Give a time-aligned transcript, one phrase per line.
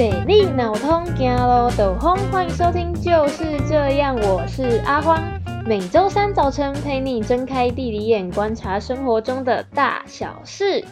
[0.00, 5.22] 北利脑通行路斗风，欢迎收听就是这样，我是阿荒，
[5.66, 10.82] 每周三早晨陪你睁开地理眼，观察生活中的大小事。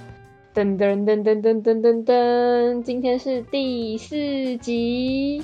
[0.55, 5.43] 噔噔噔噔噔噔噔噔，今天是第四集。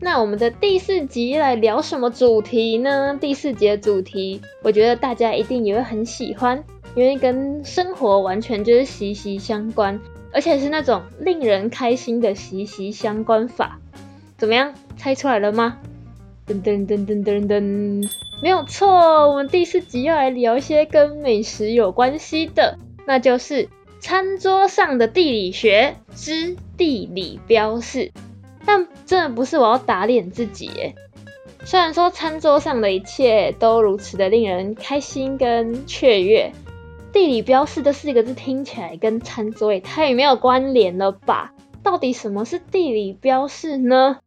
[0.00, 3.18] 那我们的第四集来聊什么主题呢？
[3.20, 10.00] 第四集的主题，我觉得大家一定也会很喜欢，因为跟生活完全就是息息相关，
[10.32, 13.78] 而且是那种令人开心的息息相关法。
[14.36, 15.78] 怎么样，猜出来了吗？
[16.46, 18.10] 噔噔噔噔噔噔，
[18.40, 23.68] 没有错，我们第四集要来聊一些跟美食有关系的，那就是
[24.00, 28.12] 餐桌上的地理学之地理标示。
[28.64, 30.94] 但真的不是我要打脸自己耶。
[31.64, 36.52] 虽然说餐桌上的一切都如此的令人开心跟雀跃，
[37.12, 41.52] 地理标示这四个字听起来跟餐桌也太没有关联了吧？
[41.82, 44.18] 到底什么是地理标示呢？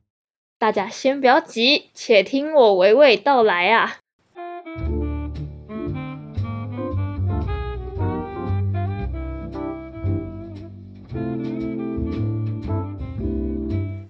[0.57, 3.97] 大家先不要急，且听我娓娓道来啊。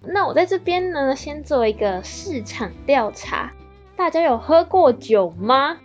[0.04, 3.54] 那我在这边呢，先做一个市场调查。
[3.96, 5.78] 大家有喝过酒吗？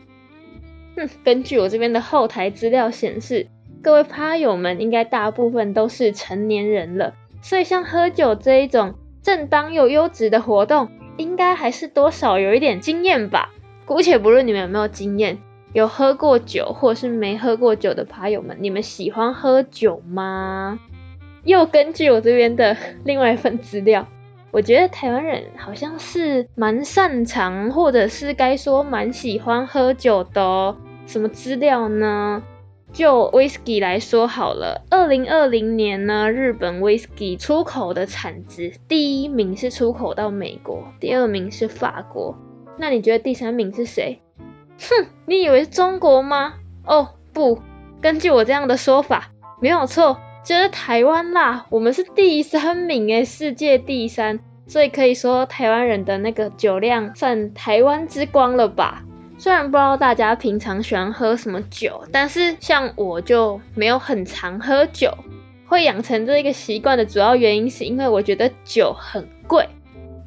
[1.24, 3.48] 根据我这边的后台资料显示，
[3.82, 13.52] 各位趴友们应该大部分都是成年人了，所以像喝酒这一种正当又优质的活动，应该还是多少有一点经验吧。
[13.84, 15.38] 姑且不论你们有没有经验，
[15.72, 20.80] 有喝过酒或是没喝过酒的趴友们，你们喜欢喝酒吗？
[21.44, 24.08] 又根据我这边的另外一份资料。
[24.56, 30.78] 我觉得台湾人好像是蛮擅长，或者是该说蛮喜欢喝酒的哦。
[31.06, 32.42] 什么资料呢？
[32.90, 42.34] 就威士忌来说好了，二零二零年呢，日本威士忌出口的产值第一名是出口到美国，第二名是法国。
[42.78, 44.22] 那你觉得第三名是谁？
[44.78, 46.54] 哼，你以为是中国吗？
[46.86, 47.60] 哦，不，
[48.00, 50.16] 根据我这样的说法，没有错。
[50.46, 59.02] 就是台湾啦，我们是第三名诶，世界第三，所以可以说台湾人的那个酒量算台湾之光了吧？
[59.38, 65.18] 虽然不知道大家平常喜欢喝什么酒，但是像我就没有很常喝酒，
[65.66, 69.68] 会养成这一个习惯的主要原因是因为我觉得酒很贵。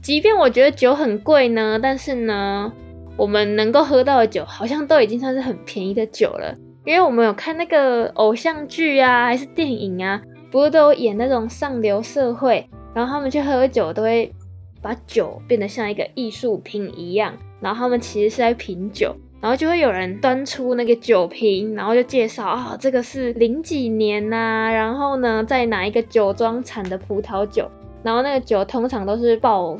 [0.01, 2.73] 即便我觉得酒很贵呢，但是呢，
[3.15, 6.57] 我们能够喝到的酒好像都已经算是很便宜的酒了。
[6.89, 14.33] 因为我们有看那个偶像剧啊，还是电影啊，不是都有演那种上流社会，然后他们去喝酒都会
[14.81, 27.69] 把酒变得像一个艺术品一样，然后他们其实是在品酒，然后就会有人端出那个酒瓶，然后就介绍啊，这个是零几年呐、啊，然后呢，在哪一个酒庄产的葡萄酒，
[28.01, 29.77] 然后那个酒通常都是爆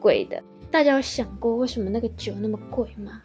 [0.00, 0.42] 贵的。
[0.70, 3.20] 大家有想过为什么那个酒那么贵吗？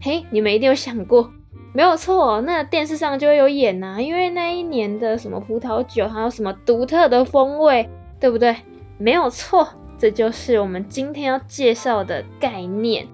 [0.00, 1.30] 嘿，你们一定有想过。
[1.74, 7.88] 没有错，那电视上就会有演呐、因为那一年的什么葡萄酒，还有什么独特的风味，
[8.20, 8.56] 对不对？
[8.98, 9.68] 没有错，
[9.98, 13.08] 这就是我们今天要介绍的概念。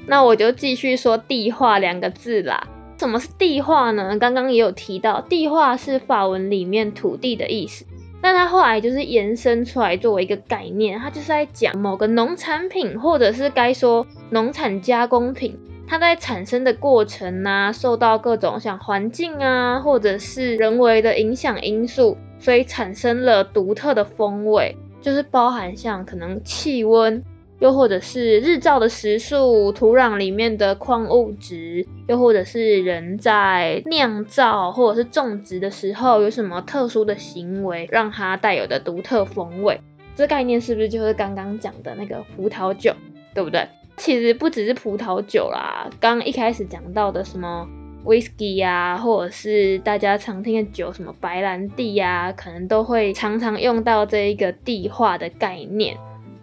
[0.09, 2.69] 那我就继续说地化两个字啦。
[2.99, 4.19] 什么是地化呢？
[4.19, 7.85] 刚刚也有提到，地化是法文里面土地的意思。
[8.23, 15.59] 但它后来就是延伸出来作为一个概念，它就是在讲某个农产品，或者是该说农产加工品。
[15.89, 27.23] 它在产生的过程啊，受到各种像环境啊，或者是人为的影响因素，所以产生了独特的风味，就是包含像可能气温，
[27.61, 39.81] 又或者是日照的时数、土壤里面的矿物质，又或者是人在酿造或者是种植的时候有什么特殊的行为，让它带有的独特风味。
[40.17, 42.93] 这概念是不是就是刚刚讲的那个葡萄酒，
[43.35, 43.69] 对不对？
[43.97, 47.69] 其实不只是葡萄酒啦，刚一开始讲到的什么
[48.05, 55.97] 威士忌呀，或者是大家常听的酒，什么白兰地呀，可能都会常常用到这一个地化的概念。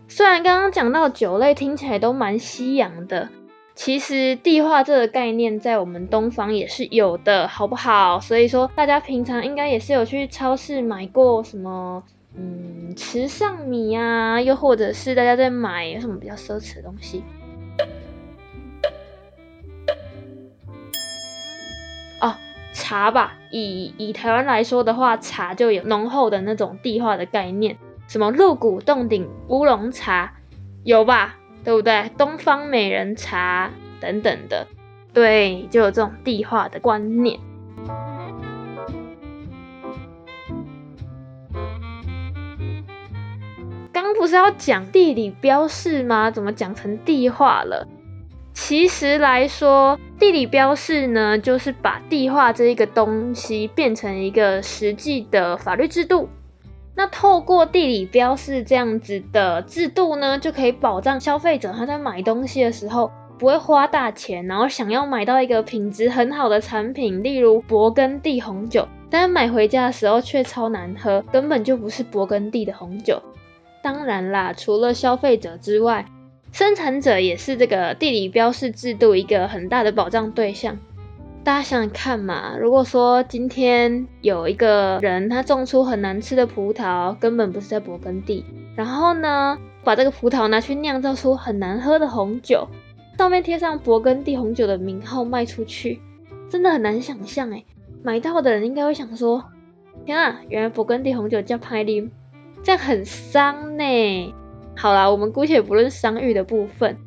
[0.09, 3.29] 虽然刚刚讲到酒类听起来都蛮西洋的，
[3.75, 8.19] 其实地化这个概念在我们东方也是有的，好不好？
[8.19, 12.03] 所以说大家平常应该也是有去超市买过什么，
[12.35, 17.23] 嗯，池上米呀，又或者是大家在买有什么比较奢侈的东西。
[22.73, 27.77] 茶吧，以以台湾来说的话，茶就有浓厚的那种地化的概念，
[28.07, 30.33] 什么鹿谷洞顶乌龙茶，
[30.83, 31.37] 有吧？
[31.63, 32.11] 对不对？
[32.17, 33.71] 东方美人茶
[34.01, 34.67] 等等的，
[35.13, 37.39] 对，就有这种地化的观念。
[43.93, 46.31] 刚不是要讲地理标示吗？
[46.31, 47.87] 怎么讲成地化了？
[48.53, 56.29] 其实来说，地理标示呢，就是把地化这一个东西变成一个实际的法律制度。
[56.95, 73.21] 那透过地理标示这样子的制度呢，就可以保障消费者他在买东西的时候不会花大钱，然后想要买到一个品质很好的产品，例如勃艮第红酒，但是买回家的时候却超难喝，根本就不是勃艮第的红酒。
[73.81, 76.05] 当然啦，除了消费者之外，
[76.53, 80.77] 生产者也是这个地理标示制度一个很大的保障对象。
[81.43, 88.45] 大家想想看嘛，如果说今天有一个人他种出很难吃的葡萄，根本不是在勃艮第，
[88.75, 92.67] 然后呢，把这个葡萄拿去酿造出很难喝的红酒，
[93.17, 95.99] 上面贴上勃艮第红酒的名号卖出去，
[96.49, 97.65] 真的很难想象诶，
[98.03, 99.43] 买到的人应该会想说，
[100.05, 102.11] 天啊，原来勃艮第红酒叫派利，
[102.61, 104.35] 这样很伤呢。
[104.75, 106.97] 好啦，我们姑且不论商誉的部分。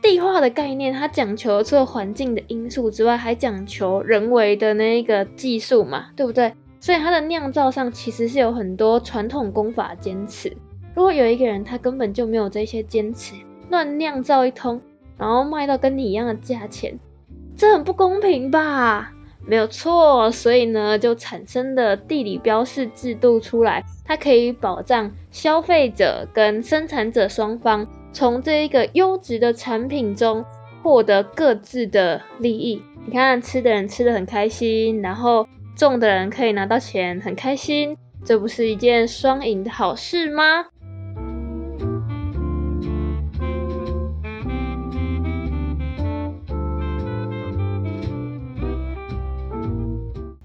[0.00, 6.54] 地化的概念，它讲求除了环境的因素之外，还讲求人为的那一个技术嘛，对不对？
[6.80, 10.56] 所以它的酿造上其实是有很多传统工法坚持。
[10.94, 13.34] 如果有一个人他根本就没有这些坚持，
[13.70, 14.80] 乱酿造一通，
[15.16, 16.98] 然后卖到跟你一样的价钱，
[17.56, 19.12] 这很不公平吧？
[19.46, 27.86] 没有错，所以呢，就产生了地理标示制度出来，它可以保障消费者跟生产者双方。
[28.12, 30.44] 从这一个优质的产品中
[30.82, 32.82] 获得各自的利益。
[33.06, 40.66] 你看，吃的人吃得很开心，然后种的人可以拿到钱，很开心，这不是一件双赢的好事吗？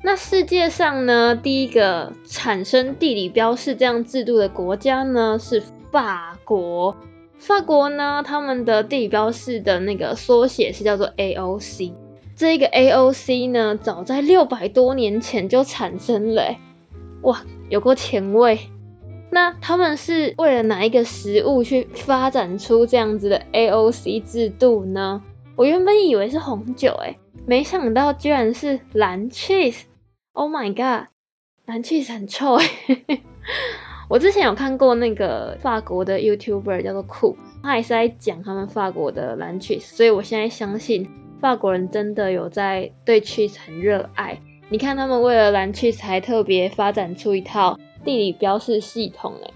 [0.07, 5.61] 那世界上呢，第一个产生地理标示这样制度的国家呢，是
[5.91, 6.95] 法国。
[7.39, 11.91] 法国呢，他们的地理标示的那个缩写是叫做 AOC。
[12.37, 16.55] 这个 AOC 呢，早在六百多年前就产生了，
[17.23, 18.59] 哇，有过前卫。
[19.29, 25.21] 那他们是为了哪一个食物去发展出这样子的 AOC 制度呢？
[25.57, 29.81] 我原本以为是红酒，哎，没想到居然是蓝 cheese。
[30.37, 31.07] Oh my god，
[31.65, 32.69] 蓝 cheese 很臭，哎。
[34.07, 41.09] 我之前有看过那个法国的 YouTuber 叫做酷，他也是在讲他们法国的蓝 cheese，所以我现在相信
[41.41, 44.39] 法国人真的有在对 cheese 很热爱。
[44.69, 49.51] 你看他们为了蓝 cheese 还特别发展出一套地理标示系统诶，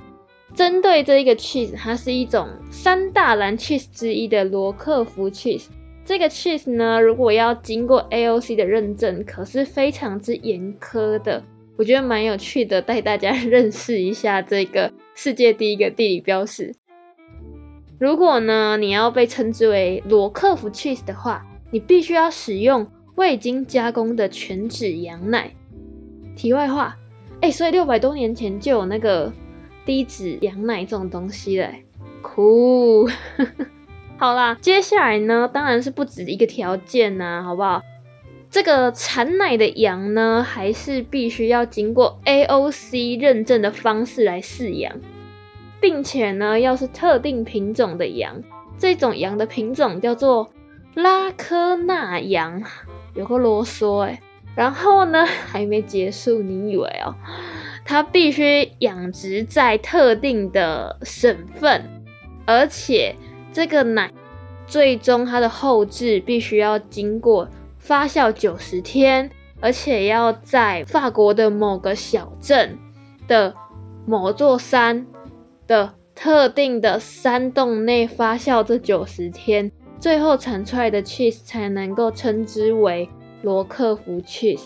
[0.55, 5.67] 针对这一个 cheese，它是一种三大蓝 cheese 之一的罗克福 cheese。
[6.11, 11.45] 这个 cheese 呢，如果要经过 AOC 的认证，可是非常之严苛的。
[11.77, 16.75] 我觉得蛮有趣的，带大家认识一下这个世界第一个地理标示。
[17.97, 25.51] 如果呢，你要被称之为罗克福 cheese 的话，你必须要使用未经加工的全脂羊奶。
[26.35, 26.97] 题外话，
[27.39, 29.31] 哎，所以六百多年前就有那个
[29.85, 31.71] 低脂羊奶这种东西了，
[32.21, 33.07] 酷。
[34.21, 37.81] 好啦，接下来呢，当然是不止一个条件呐、好不好？
[38.51, 44.99] 这个产奶的羊呢，还是必须要经过 AOC 认证的方式来饲养，
[45.81, 48.43] 并且呢，要是特定品种的羊，
[48.77, 50.51] 这种羊的品种叫做
[50.93, 52.61] 拉科纳羊，
[53.15, 54.21] 有个啰嗦哎。
[54.53, 57.15] 然后呢，还没结束，你以为哦？
[57.85, 62.03] 它必须养殖在特定的省份，
[62.45, 63.15] 而且
[63.53, 64.11] 这个奶
[64.67, 67.49] 最终它的后置必须要经过。
[67.77, 72.77] 发酵九十天，而且要在法国的某个小镇
[73.27, 73.55] 的
[74.05, 75.07] 某座山
[75.65, 83.09] 的特定的山洞内发酵这九十天，最后产出来的 cheese 才能够称之为
[83.41, 84.65] 罗克福 cheese。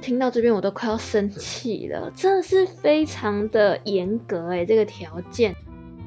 [0.00, 5.54] 听到这边我都快要生气了，真的是非常的严格诶，这个条件。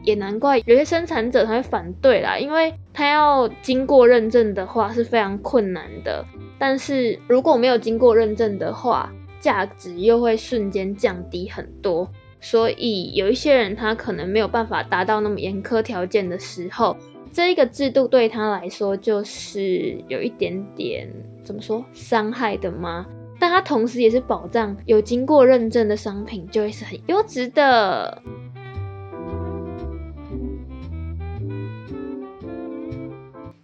[0.04, 6.26] 也难怪有些生产者他会反对啦，因为他要经过认证的话是非常困难的。
[6.60, 12.10] 但是如果没有经过认证的话，价值又会瞬间降低很多。
[12.40, 16.98] 所以有一些人他可能没有办法达到那么严苛条件的时候，
[17.32, 21.10] 这一个制度对他来说就是有一点点
[21.44, 23.06] 怎么说伤害的吗？
[23.40, 28.22] 但它同时也是保障有经过认证的商品就会是很优质的。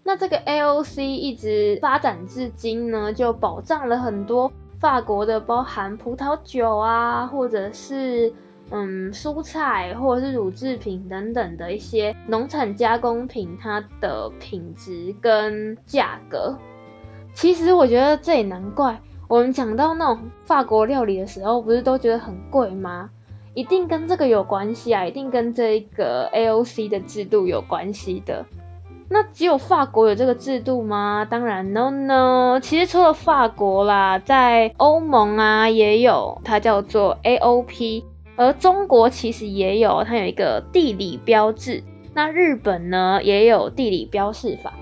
[0.10, 8.34] 那这个 AOC 一直发展至今呢，就保障了很多法国的，包含葡萄酒啊，或者是
[8.72, 16.58] 嗯蔬菜，或者是乳制品等等的一些农产加工品，它的品质跟价格。
[17.36, 23.12] 其实我觉得这也难怪，我们讲到那种法国料理的时候，不是都觉得很贵吗？
[23.54, 28.48] 一定跟这个有关系啊，一定跟这个 AOC 的制度有关系的。
[29.12, 31.26] 那只有法国有这个制度吗？
[31.28, 32.60] 当然，no no。
[32.62, 38.04] 其实除了法国啦，在欧盟啊也有，它叫做 AOP。
[38.36, 41.84] 而中国其实也有，它有一个地理标志。
[42.14, 44.74] 那日本呢也有地理标示法。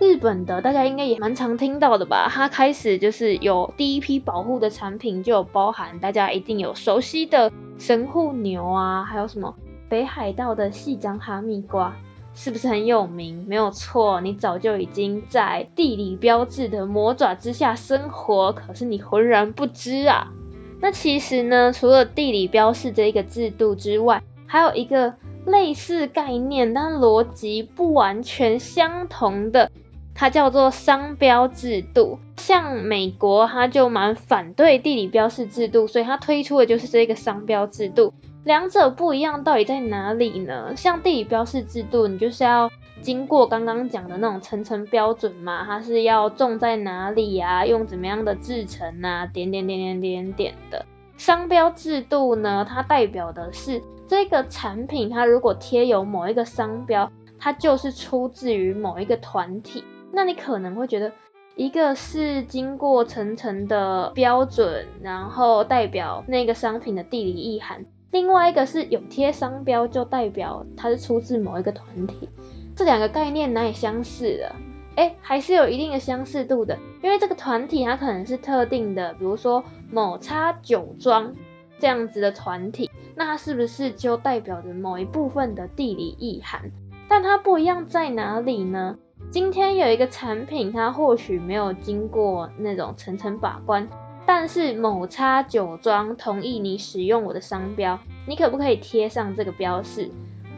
[0.00, 2.28] 日本的大家应该也蛮常听到的吧？
[2.28, 9.54] 它开始就是有第一批保护的产品，就有包含大家一定有熟悉的神户牛啊，还有什么
[9.88, 11.94] 北海道的夕张哈密瓜。
[12.34, 13.44] 是不是很有名？
[13.48, 20.32] 没有错，你早就已经在地理标志的魔爪之下生活，可是你浑然不知啊。
[20.80, 25.14] 那其实呢，除了地理标示这一个制度之外，还有一个
[25.46, 29.70] 类似概念，但逻辑不完全相同的，
[30.14, 32.18] 它叫做商标制度。
[32.36, 38.12] 像美国，它就蛮反对地理标示制度，所以它推出的就是这个商标制度。
[38.44, 40.74] 两者不一样，到底在哪里呢？
[40.76, 42.70] 像地理标示制度，你就是要
[43.00, 50.84] 经过刚刚讲的那种层层标准嘛，它是要种在哪里啊，用怎么样的制成啊，点点点点点点的。
[51.16, 59.84] 商标制度呢，它代表的是这个产品，它如果贴有某一个商标，它就是出自于某一个团体。
[60.12, 61.10] 那你可能会觉得，
[61.56, 67.86] 一个是经过层层的标准，然后代表那个商品的地理意涵。
[68.14, 72.28] 另外一个是有贴商标，就代表它是出自某一个团体，
[72.76, 74.54] 这两个概念难以相似的？
[74.94, 81.34] 哎，还是有一定的相似度的，因为这个团体它可能是特定的，比如说某叉酒庄
[81.80, 86.70] 这样子的团体，那它是不是就代表着某一部分的地理意涵？
[87.08, 88.96] 但它不一样在哪里呢？
[89.32, 93.88] 今天有一个产品，它或许没有经过那种层层把关。
[94.26, 100.10] 但是某叉酒庄同意你使用我的商标，你可不可以贴上这个标示？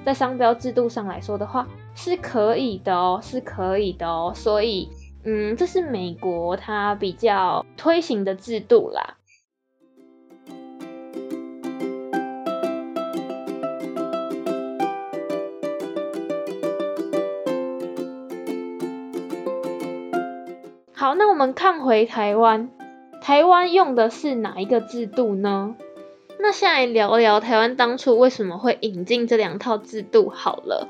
[0.05, 4.33] 在商标制度上来说的话，是可以的哦，是可以的哦。
[4.35, 4.89] 所以，
[5.25, 9.17] 嗯，这是美国它比较推行的制度啦。
[20.93, 22.71] 好，那我们看回台湾。
[23.27, 25.75] 台湾用的是哪一个制度呢？
[26.39, 30.89] 那现在聊聊台湾当初为什么会引进这两套制度好了。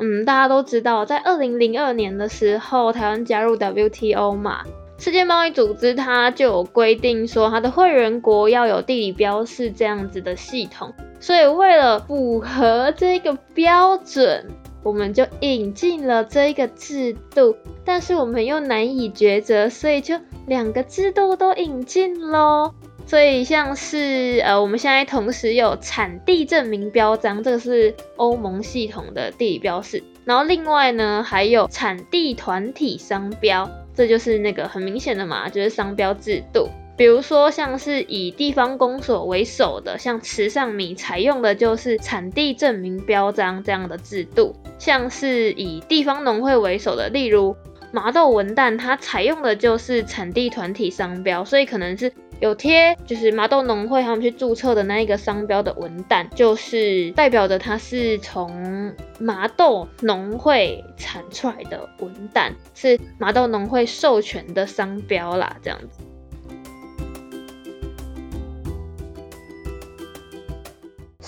[0.00, 4.64] 嗯，大家都知道，在二零零二年的时候，台湾加入 WTO 嘛，
[4.98, 14.44] 世界贸易组织它就有规定说，它的会员国要有地理标示这样子的系统，所以为了符合这个标准。
[14.88, 17.54] 我们就引进了这一个制度，
[17.84, 22.72] 但是我们又难以抉择，所以就两个制度都引进喽。
[23.04, 36.68] 所以像是呃，我们现在同时有产地证明标章，这个是欧盟系统的地理标示，然后另外呢还有产地团体商标，这就是那个很明显的嘛，就是商标制度。
[36.98, 47.54] 比如说，像是以地方公所为首的，像池上米采用的就是产地证明标章这样的制度；像是以地方农会为首的，例如
[47.92, 66.00] 麻豆文旦，它采用的就是产地团体商标，所以可能是有贴，就是麻豆农会他们去注册的那一个商标的文旦，就是代表着它是从麻豆农会产出来的文旦，是麻豆农会授权的商标啦，这样子。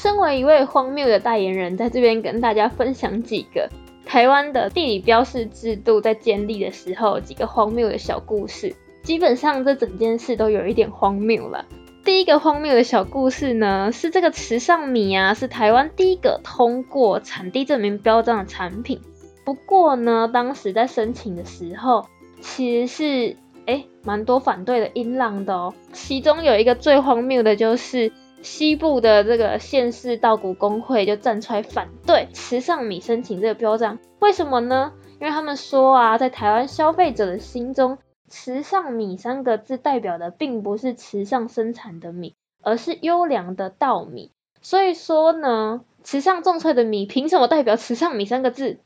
[0.03, 3.69] 身为一位荒谬的代言人，在这边跟大家分享几个
[4.07, 8.75] 台湾的地理标示制度在建立的时候几个荒谬的小故事。
[9.03, 11.67] 基本上这整件事都有一点荒谬了。
[12.03, 19.03] 第一个荒谬的小故事呢，是这个池上米啊，是台湾第一个通过产地证明标章的产品。
[19.45, 22.07] 不过呢，当时在申请的时候，
[22.41, 25.75] 其实是诶蛮多反对的音浪的哦。
[25.93, 28.11] 其中有一个最荒谬的就是。
[28.43, 34.93] 西部的这个县市稻谷公会就站出来反对池上米申请这个标章，为什么呢？
[35.21, 44.31] 因为他们说啊，在台湾消费者的心中，池上米三个字代表的并不是池上生产的米，而是优良的稻米。
[44.63, 48.79] 所以说呢，池上种出来的米凭什么代表池上米三个字？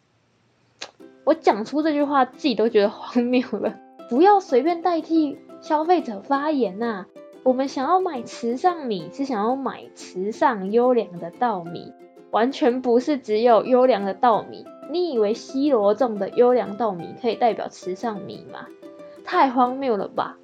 [1.25, 3.77] 我讲出这句话自己都觉得荒谬了。
[4.11, 7.07] 不要随便代替消费者发言呐、啊！
[7.45, 11.93] 我们想要买池上米，是想要买池上优良的稻米，
[12.31, 14.65] 完全不是只有优良的稻米。
[14.91, 18.67] 你以为西螺种的优良稻米可以代表池上米吗？
[19.27, 20.39] 太荒谬了吧！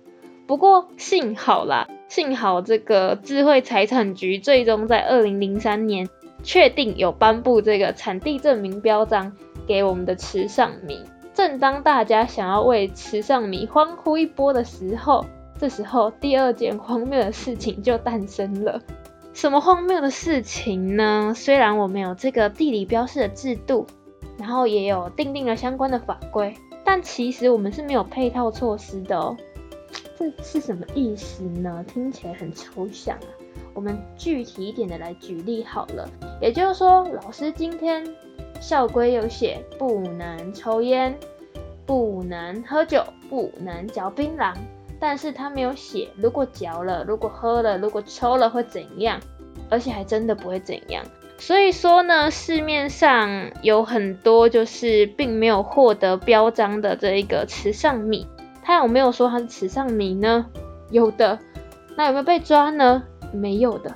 [0.47, 6.07] 不过幸好啦，幸好这个智慧财产局最终在二零零三年
[6.42, 9.33] 确定有颁布这个产地证明标章
[9.66, 11.00] 给我们的池上米。
[11.33, 15.25] 正当大家想要为池上米欢呼一波的时候，
[15.60, 18.80] 这时候第二件荒谬的事情就诞生了。
[19.34, 21.34] 什么荒谬的事情呢？
[21.36, 23.86] 虽然我们有这个地理标示的制度，
[24.38, 26.56] 然后也有订定了相关的法规。
[26.82, 29.36] 但其实我们是没有配套措施的哦，
[30.16, 31.84] 这是什么意思呢？
[31.86, 33.28] 听起来很抽象啊。
[33.74, 36.08] 我们具体一点的来举例好了。
[36.40, 38.02] 也就是说，老师今天
[38.62, 41.14] 校规有写不能抽烟、
[41.84, 44.54] 不能喝酒、不能嚼槟榔，
[45.00, 49.19] 但是他没有写如果嚼了、如果喝了、如果抽了会怎样，
[49.71, 51.02] 而且还真的不会怎样。
[51.38, 58.26] 所以说呢，市面上有很多就是并没有获得标章的这一个池上米，
[58.62, 60.45] 他有没有说它是池上米呢？
[60.90, 61.38] 有的，
[61.97, 63.02] 那有没有被抓呢？
[63.33, 63.90] 没有的，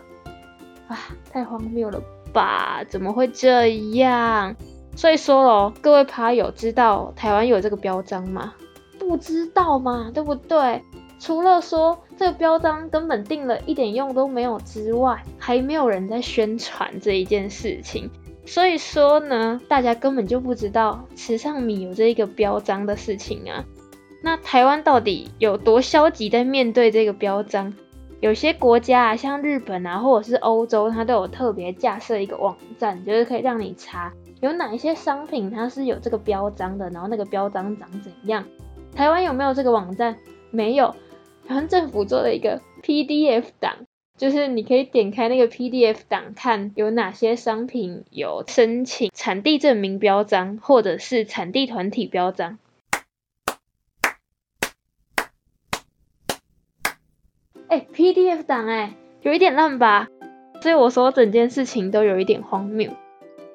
[0.89, 0.99] 啊，
[1.31, 2.01] 太荒谬了
[2.33, 2.83] 吧？
[2.89, 4.57] 怎么会这样？
[4.97, 8.55] 所以说咯，各位爬友知道台湾有这个标章吗？
[8.99, 10.83] 不知道嘛，对不对？
[11.18, 18.11] 除了说这个标章根本定了一点用都没有之外，还没有人在宣传这一件事情。
[18.47, 23.64] 所以说呢，大家根本就不知道池上米有这一个标章的事情啊。
[24.23, 27.72] 那台湾到底有多消极在面对这个标章？
[28.20, 38.44] 有些国家啊，像日本啊，或者是欧洲，它都有特别架设一个网站，就是可以让你查有哪一些商品它是有这个标章的，然后那个标章长怎样。
[38.94, 40.16] 台湾有没有这个网站？
[40.55, 40.95] 没有。
[41.47, 43.87] 台湾政府做了一个 PDF 档，
[44.17, 52.59] 就是你可以点开那个 PDF 档，看有哪些商品有申请产地证明标章，或者是产地团体标章。
[57.69, 60.09] 哎、，PDF 档哎，有一点烂吧？
[60.62, 62.93] 所以我说整件事情都有一点荒谬。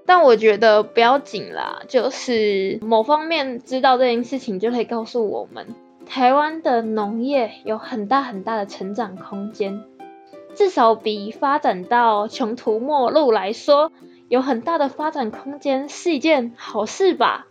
[0.06, 5.68] 但我觉得不要紧啦，就是某方面知道这件事情，就可以告诉我们。
[6.10, 9.84] 台湾的农业有很大很大的成长空间，
[10.56, 13.92] 至少比发展到穷途末路来说，
[14.28, 17.46] 有很大的发展空间是一件好事吧。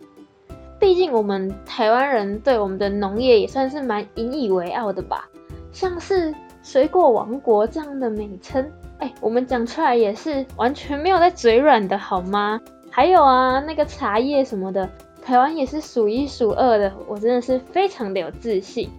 [0.77, 5.29] 毕竟我们台湾人对我们的农业也算是蛮引以为傲的吧，
[5.71, 12.59] 像是水果王国这样的美称，哎，我们讲出来也是完全没有在嘴软的好吗？
[12.91, 14.89] 还有啊，那个茶叶什么的。
[15.29, 18.89] 台湾也是数一数二的，我真的是非常的有自信。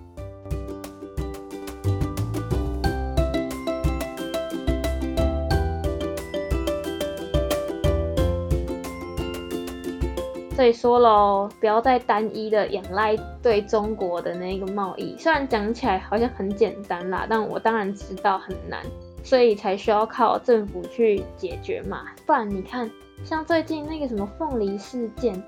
[10.54, 18.80] 所以说喽，不要再单一的仰赖对中国的那个贸易，虽然讲起来好像很简单啦，但我当然知道很难，
[19.24, 22.04] 所以才需要靠政府去解决嘛。
[22.24, 22.88] 不然你看，
[23.24, 25.42] 像最近那个什么凤梨事件。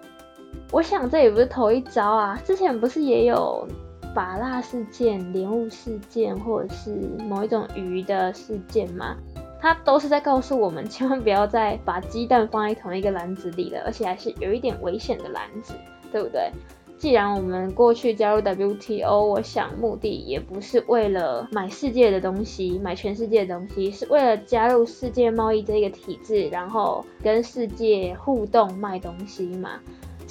[0.72, 3.68] 我想这也不是头一遭啊，之前不是也有
[4.14, 6.90] 芭乐事件、莲雾事件，或者是
[7.28, 9.14] 某一种鱼的事件吗？
[9.60, 15.74] 它都是在告诉我们，千万不要再把鸡蛋放在同一个篮子里了，而且还是有一点危险的篮子，
[16.10, 16.50] 对不对？
[16.98, 29.78] 既然我们过去加入 WTO，我想目的也不是为了买世界的东西，买全世界的东西，是为了加入世界贸易这个体制，然后跟世界互动卖东西嘛。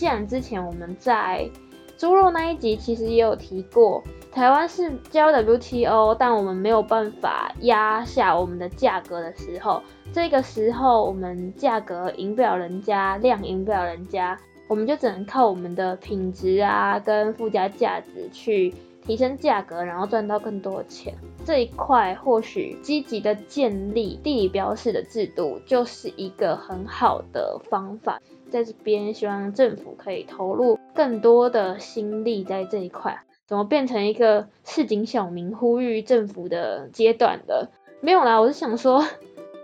[0.02, 1.48] 既然之前我们在
[1.96, 9.80] 猪肉那一集其实也有提过，台湾是加入 WTO，但我们没有办法压下我们的价格的时候，
[10.12, 14.36] 这个时候我们价格赢不了人家，量赢不了人家，
[14.68, 18.74] 我们就只能靠我们的品质啊跟附加价值去
[19.06, 21.14] 提升价格，然后赚到更多的钱。
[21.46, 28.20] 这一块或许积极的建立地理标示的制度就是一个很好的方法。
[28.52, 33.24] 在这边，希望政府可以投入更多的心力在这一块。
[33.48, 37.72] 怎么变成一个市井小民呼吁政府的阶段了？
[38.02, 39.04] 没有啦，我是想说，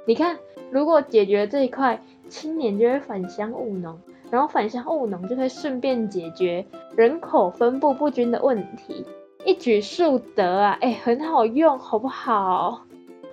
[0.05, 0.39] 你看，
[0.71, 9.05] 如果解决这一块，青年就会返乡务农，然后返乡务农就会顺便解决人口分布不均的问题。
[9.45, 12.81] 一举数得啊，哎，很好用，好不好？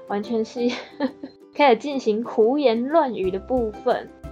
[0.07, 0.61] 完全是
[1.55, 4.09] 开始进行胡言乱语的部分。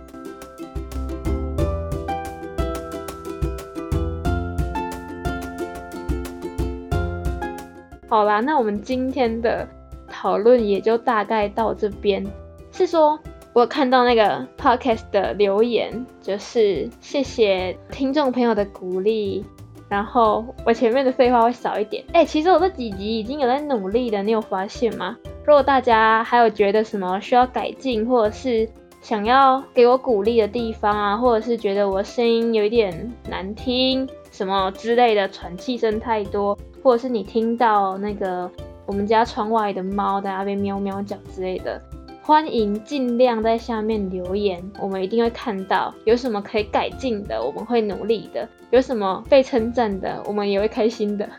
[8.13, 9.67] 好啦，那我们今天的
[10.07, 12.23] 讨论也就大概到这边。
[12.71, 13.19] 是说，
[13.55, 19.43] 我看到那个 podcast 的留言，就是谢谢听众朋友的鼓励。
[19.89, 22.05] 然后我前面的废话会少一点。
[22.13, 25.17] 哎，其实我这几集已经有在努力的，你有发现吗？
[25.47, 28.69] 如果大家还有觉得什么需要改进，或者是
[29.01, 36.59] 想要给我鼓励的地方啊，或者是觉得我声音有一点难听，什么之类的，喘气声太多。
[36.83, 38.51] 或者是你听到那个
[38.85, 41.81] 我们家窗外的猫在那边喵喵叫之类的，
[42.23, 45.95] 欢迎尽量在下面留言，我们一定会看到。
[46.05, 51.29] 有什么可以改进的，我们会努力的；有什么被称赞的，我们也会开心的。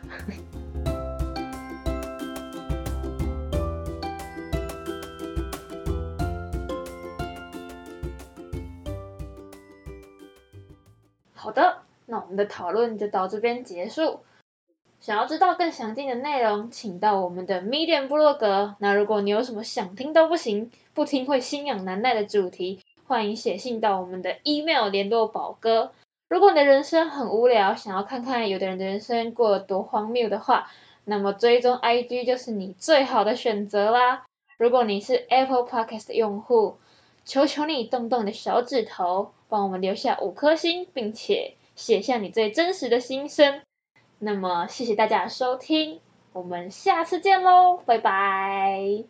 [11.35, 14.21] 好的，那我们的讨论就到这边结束。
[15.03, 18.75] 想要知道更详尽的内容，请到我们的 Medium 部落格。
[18.79, 25.91] 那如果你有什么想听都不行、不听会心痒难耐的主题，欢迎写信到我们的 email 联络宝哥。
[26.29, 30.71] 如果你的人生很无聊，想要看看有的人的人生过得多荒谬的话，
[31.03, 34.23] 那么追踪 IG 就是你最好的选择啦。
[34.57, 36.77] 如果你是 Apple Podcast 用户，
[37.25, 43.59] 求求你动动你的小指头，帮我们留下五颗星，并且写下你最真实的心声。
[44.19, 45.99] 那么，谢谢大家的收听，
[46.31, 49.03] 我们下次见喽，拜拜。